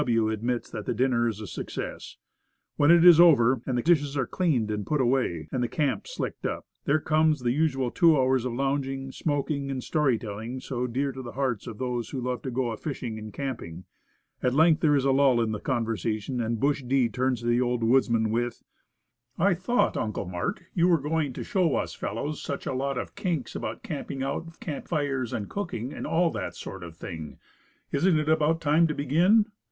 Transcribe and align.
W. 0.03 0.29
admits 0.31 0.67
that 0.71 0.87
the 0.87 0.95
dinner 0.95 1.27
is 1.27 1.39
a 1.41 1.45
success. 1.45 2.17
When 2.75 2.89
it 2.89 3.05
is 3.05 3.19
over 3.19 3.61
the 3.67 3.83
dishes 3.83 4.17
are 4.17 4.25
cleaned 4.25 4.71
and 4.71 4.83
put 4.83 4.99
away, 4.99 5.25
80 5.25 5.29
Woodcraft. 5.29 5.53
and 5.53 5.63
the 5.63 5.67
camp 5.67 6.07
slicked 6.07 6.43
up, 6.47 6.65
there 6.85 6.99
comes 6.99 7.41
the 7.41 7.51
usual 7.51 7.91
two 7.91 8.17
hours 8.17 8.43
of 8.43 8.53
lounging, 8.53 9.11
smoking, 9.11 9.69
and 9.69 9.83
story 9.83 10.17
telling, 10.17 10.59
so 10.59 10.87
dear 10.87 11.11
to 11.11 11.21
the 11.21 11.33
hearts 11.33 11.67
of 11.67 11.77
those 11.77 12.09
who 12.09 12.19
love 12.19 12.41
to 12.41 12.49
go 12.49 12.71
a 12.71 12.77
fishing 12.77 13.19
and 13.19 13.31
camping. 13.31 13.83
At 14.41 14.55
length 14.55 14.81
there 14.81 14.95
is 14.95 15.05
a 15.05 15.11
lull 15.11 15.39
in 15.39 15.51
the 15.51 15.59
conversa 15.59 16.19
tion, 16.19 16.41
and 16.41 16.59
Bush 16.59 16.81
D. 16.81 17.07
turns 17.07 17.41
to 17.41 17.45
the 17.45 17.61
old 17.61 17.83
woodsman 17.83 18.31
with, 18.31 18.63
"I 19.37 19.53
thought, 19.53 19.95
'Uncle 19.97 20.25
Mart,' 20.25 20.63
you 20.73 20.87
were 20.87 20.97
going 20.97 21.31
to 21.33 21.43
show 21.43 21.75
us 21.75 21.93
fellows 21.93 22.41
such 22.41 22.65
a 22.65 22.73
lot 22.73 22.97
of 22.97 23.13
kinks 23.13 23.55
about 23.55 23.83
camping 23.83 24.23
out, 24.23 24.59
camp 24.59 24.87
fires, 24.87 25.31
cooking, 25.49 25.93
and 25.93 26.07
all 26.07 26.31
that 26.31 26.55
sort 26.55 26.83
of 26.83 26.97
thing, 26.97 27.37
isn't 27.91 28.17
it 28.17 28.29
about 28.29 28.61
time 28.61 28.87
to 28.87 28.95
begin? 28.95 29.45